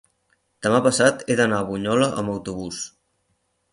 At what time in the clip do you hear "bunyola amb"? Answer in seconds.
1.69-2.35